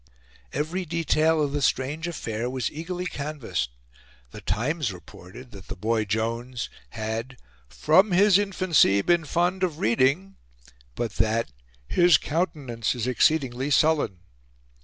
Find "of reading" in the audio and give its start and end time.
9.61-10.37